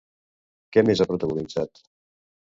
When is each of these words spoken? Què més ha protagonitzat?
Què 0.77 0.83
més 0.87 1.03
ha 1.03 1.05
protagonitzat? 1.11 1.83